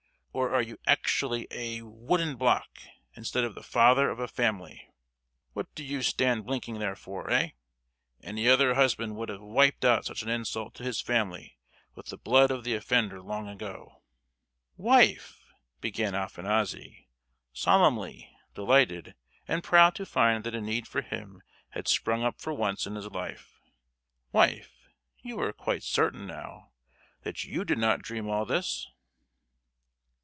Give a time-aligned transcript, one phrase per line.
[0.33, 2.77] Or are you actually a—a wooden block,
[3.17, 4.89] instead of the father of a family?
[5.51, 7.29] What do you stand blinking there for?
[7.29, 7.49] eh!
[8.23, 11.59] Any other husband would have wiped out such an insult to his family
[11.95, 14.03] with the blood of the offender long ago."
[14.77, 15.43] "Wife!"
[15.81, 17.09] began Afanassy,
[17.51, 19.15] solemnly, delighted,
[19.49, 21.41] and proud to find that a need for him
[21.71, 23.59] had sprung up for once in his life.
[24.31, 24.87] "Wife,
[25.25, 26.71] are you quite certain, now,
[27.23, 28.87] that you did not dream all this?